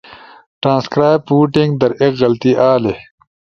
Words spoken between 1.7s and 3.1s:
در ایک غلطی آلی